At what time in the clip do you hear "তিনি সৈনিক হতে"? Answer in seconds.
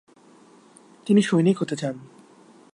1.05-1.75